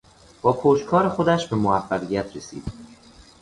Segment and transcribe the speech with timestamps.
[0.41, 2.63] با پشتکار خودش به موفقیت رسید.